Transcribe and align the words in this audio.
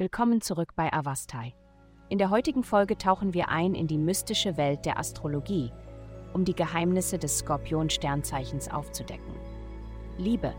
Willkommen 0.00 0.40
zurück 0.40 0.72
bei 0.76 0.90
Avastai. 0.90 1.52
In 2.08 2.16
der 2.16 2.30
heutigen 2.30 2.64
Folge 2.64 2.96
tauchen 2.96 3.34
wir 3.34 3.50
ein 3.50 3.74
in 3.74 3.86
die 3.86 3.98
mystische 3.98 4.56
Welt 4.56 4.86
der 4.86 4.98
Astrologie, 4.98 5.70
um 6.32 6.46
die 6.46 6.54
Geheimnisse 6.54 7.18
des 7.18 7.40
Skorpion-Sternzeichens 7.40 8.70
aufzudecken. 8.70 9.34
Liebe. 10.16 10.54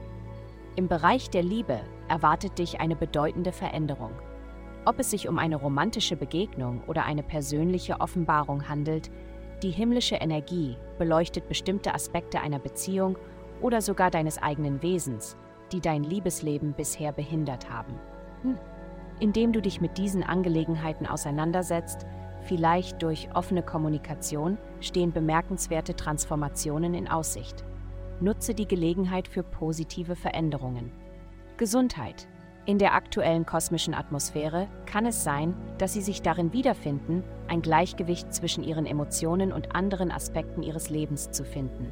Im 0.75 0.87
Bereich 0.87 1.31
der 1.31 1.41
Liebe 1.41 1.81
erwartet 2.07 2.59
dich 2.59 2.81
eine 2.81 2.95
bedeutende 2.95 3.51
Veränderung. 3.51 4.11
Ob 4.85 4.99
es 4.99 5.09
sich 5.09 5.27
um 5.27 5.39
eine 5.39 5.55
romantische 5.55 6.17
Begegnung 6.17 6.83
oder 6.85 7.05
eine 7.05 7.23
persönliche 7.23 7.99
Offenbarung 7.99 8.69
handelt, 8.69 9.09
die 9.63 9.71
himmlische 9.71 10.17
Energie 10.17 10.77
beleuchtet 10.99 11.47
bestimmte 11.47 11.95
Aspekte 11.95 12.41
einer 12.41 12.59
Beziehung 12.59 13.17
oder 13.59 13.81
sogar 13.81 14.11
deines 14.11 14.37
eigenen 14.37 14.83
Wesens, 14.83 15.35
die 15.71 15.81
dein 15.81 16.03
Liebesleben 16.03 16.73
bisher 16.73 17.11
behindert 17.11 17.71
haben. 17.71 17.95
Hm. 18.43 18.59
Indem 19.21 19.53
du 19.53 19.61
dich 19.61 19.79
mit 19.79 19.99
diesen 19.99 20.23
Angelegenheiten 20.23 21.05
auseinandersetzt, 21.05 22.07
vielleicht 22.41 23.03
durch 23.03 23.29
offene 23.35 23.61
Kommunikation, 23.61 24.57
stehen 24.79 25.13
bemerkenswerte 25.13 25.95
Transformationen 25.95 26.95
in 26.95 27.07
Aussicht. 27.07 27.63
Nutze 28.19 28.55
die 28.55 28.67
Gelegenheit 28.67 29.27
für 29.27 29.43
positive 29.43 30.15
Veränderungen. 30.15 30.91
Gesundheit. 31.57 32.27
In 32.65 32.79
der 32.79 32.95
aktuellen 32.95 33.45
kosmischen 33.45 33.93
Atmosphäre 33.93 34.67
kann 34.87 35.05
es 35.05 35.23
sein, 35.23 35.55
dass 35.77 35.93
Sie 35.93 36.01
sich 36.01 36.23
darin 36.23 36.51
wiederfinden, 36.51 37.23
ein 37.47 37.61
Gleichgewicht 37.61 38.33
zwischen 38.33 38.63
Ihren 38.63 38.87
Emotionen 38.87 39.53
und 39.53 39.75
anderen 39.75 40.11
Aspekten 40.11 40.63
Ihres 40.63 40.89
Lebens 40.89 41.29
zu 41.29 41.43
finden. 41.43 41.91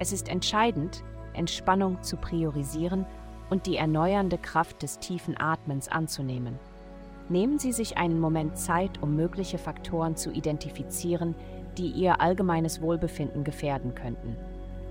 Es 0.00 0.12
ist 0.12 0.28
entscheidend, 0.28 1.04
Entspannung 1.32 2.02
zu 2.02 2.16
priorisieren 2.16 3.06
und 3.50 3.66
die 3.66 3.76
erneuernde 3.76 4.38
Kraft 4.38 4.82
des 4.82 4.98
tiefen 4.98 5.38
Atmens 5.38 5.88
anzunehmen. 5.88 6.58
Nehmen 7.28 7.58
Sie 7.58 7.72
sich 7.72 7.96
einen 7.96 8.18
Moment 8.18 8.58
Zeit, 8.58 9.02
um 9.02 9.14
mögliche 9.14 9.58
Faktoren 9.58 10.16
zu 10.16 10.30
identifizieren, 10.30 11.34
die 11.78 11.88
Ihr 11.90 12.20
allgemeines 12.20 12.80
Wohlbefinden 12.80 13.44
gefährden 13.44 13.94
könnten. 13.94 14.36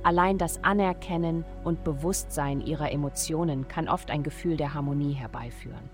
Allein 0.04 0.38
das 0.38 0.64
Anerkennen 0.64 1.44
und 1.66 1.84
Bewusstsein 1.84 2.62
Ihrer 2.62 2.92
Emotionen 2.92 3.68
kann 3.68 3.90
oft 3.90 4.12
ein 4.12 4.24
Gefühl 4.24 4.56
der 4.56 4.74
Harmonie 4.74 5.14
herbeiführen. 5.14 5.90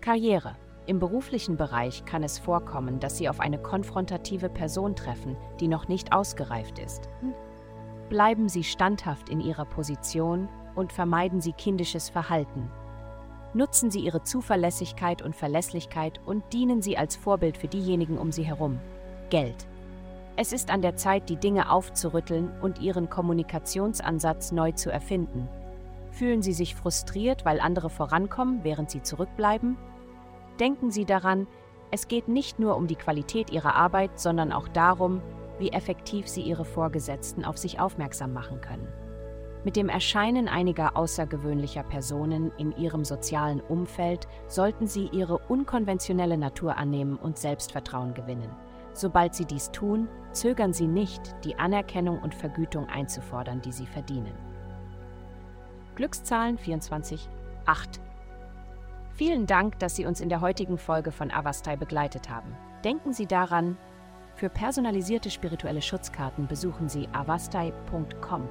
Karriere. 0.00 0.56
Im 0.84 0.98
beruflichen 0.98 1.56
Bereich 1.56 2.04
kann 2.04 2.24
es 2.24 2.40
vorkommen, 2.40 2.98
dass 2.98 3.16
Sie 3.16 3.28
auf 3.28 3.38
eine 3.38 3.56
konfrontative 3.56 4.48
Person 4.48 4.96
treffen, 4.96 5.36
die 5.60 5.68
noch 5.68 5.86
nicht 5.86 6.12
ausgereift 6.12 6.80
ist. 6.80 7.08
Bleiben 8.10 8.48
Sie 8.48 8.64
standhaft 8.64 9.28
in 9.28 9.40
Ihrer 9.40 9.64
Position 9.64 10.48
und 10.74 10.92
vermeiden 10.92 11.40
Sie 11.40 11.52
kindisches 11.52 12.08
Verhalten. 12.08 12.70
Nutzen 13.54 13.90
Sie 13.90 14.00
Ihre 14.00 14.22
Zuverlässigkeit 14.22 15.22
und 15.22 15.36
Verlässlichkeit 15.36 16.20
und 16.24 16.42
dienen 16.52 16.82
Sie 16.82 16.96
als 16.96 17.16
Vorbild 17.16 17.56
für 17.56 17.68
diejenigen 17.68 18.18
um 18.18 18.32
Sie 18.32 18.44
herum. 18.44 18.78
Geld. 19.30 19.66
Es 20.36 20.52
ist 20.52 20.70
an 20.70 20.80
der 20.80 20.96
Zeit, 20.96 21.28
die 21.28 21.36
Dinge 21.36 21.70
aufzurütteln 21.70 22.50
und 22.62 22.80
Ihren 22.80 23.10
Kommunikationsansatz 23.10 24.52
neu 24.52 24.72
zu 24.72 24.90
erfinden. 24.90 25.48
Fühlen 26.10 26.42
Sie 26.42 26.54
sich 26.54 26.74
frustriert, 26.74 27.44
weil 27.44 27.60
andere 27.60 27.90
vorankommen, 27.90 28.60
während 28.64 28.90
Sie 28.90 29.02
zurückbleiben? 29.02 29.76
Denken 30.58 30.90
Sie 30.90 31.04
daran, 31.04 31.46
es 31.90 32.08
geht 32.08 32.28
nicht 32.28 32.58
nur 32.58 32.76
um 32.76 32.86
die 32.86 32.96
Qualität 32.96 33.50
Ihrer 33.50 33.74
Arbeit, 33.74 34.18
sondern 34.18 34.52
auch 34.52 34.68
darum, 34.68 35.20
wie 35.62 35.70
effektiv 35.70 36.28
sie 36.28 36.42
ihre 36.42 36.64
Vorgesetzten 36.64 37.44
auf 37.44 37.56
sich 37.56 37.78
aufmerksam 37.78 38.32
machen 38.32 38.60
können. 38.60 38.88
Mit 39.64 39.76
dem 39.76 39.88
Erscheinen 39.88 40.48
einiger 40.48 40.96
außergewöhnlicher 40.96 41.84
Personen 41.84 42.50
in 42.58 42.76
ihrem 42.76 43.04
sozialen 43.04 43.60
Umfeld 43.60 44.26
sollten 44.48 44.88
sie 44.88 45.08
ihre 45.12 45.38
unkonventionelle 45.38 46.36
Natur 46.36 46.76
annehmen 46.76 47.16
und 47.16 47.38
Selbstvertrauen 47.38 48.12
gewinnen. 48.12 48.50
Sobald 48.92 49.34
sie 49.34 49.44
dies 49.44 49.70
tun, 49.70 50.08
zögern 50.32 50.72
sie 50.72 50.88
nicht, 50.88 51.36
die 51.44 51.58
Anerkennung 51.58 52.18
und 52.18 52.34
Vergütung 52.34 52.88
einzufordern, 52.88 53.62
die 53.62 53.72
sie 53.72 53.86
verdienen. 53.86 54.34
Glückszahlen 55.94 56.58
24, 56.58 57.28
8. 57.66 58.00
Vielen 59.14 59.46
Dank, 59.46 59.78
dass 59.78 59.94
Sie 59.94 60.06
uns 60.06 60.20
in 60.20 60.30
der 60.30 60.40
heutigen 60.40 60.78
Folge 60.78 61.12
von 61.12 61.30
Avastai 61.30 61.76
begleitet 61.76 62.30
haben. 62.30 62.56
Denken 62.82 63.12
Sie 63.12 63.26
daran, 63.26 63.76
für 64.34 64.48
personalisierte 64.48 65.30
spirituelle 65.30 65.82
Schutzkarten 65.82 66.48
besuchen 66.48 66.88
Sie 66.88 67.08
avastai.com 67.12 68.48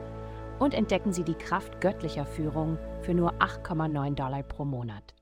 und 0.61 0.75
entdecken 0.75 1.11
Sie 1.11 1.23
die 1.23 1.33
Kraft 1.33 1.81
göttlicher 1.81 2.27
Führung 2.27 2.77
für 3.01 3.15
nur 3.15 3.33
8,9 3.39 4.13
Dollar 4.13 4.43
pro 4.43 4.63
Monat. 4.63 5.15